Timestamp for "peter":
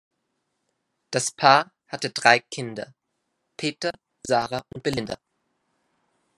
3.55-3.91